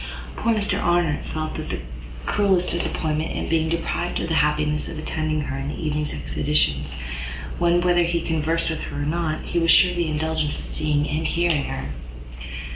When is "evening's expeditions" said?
5.77-6.99